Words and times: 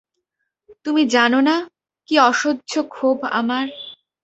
তুমি 0.85 1.01
জান 1.13 1.33
না, 1.47 1.55
কী 2.09 2.15
অসহ্য 2.21 2.73
ক্ষোভ 2.91 3.17
আমার। 3.31 3.65